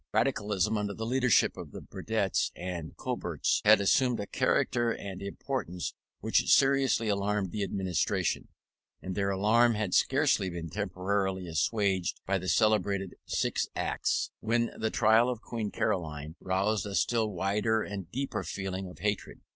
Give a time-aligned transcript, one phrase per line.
[0.13, 5.93] Radicalism, under the leadership of the Burdetts and Cobbetts, had assumed a character and importance
[6.21, 8.47] which seriously alarmed the Administration:
[9.03, 14.89] and their alarm had scarcely been temporarily assuaged by the celebrated Six Acts, when the
[14.89, 19.39] trial of Queen Caroline roused a still wider and deeper feeling of hatred.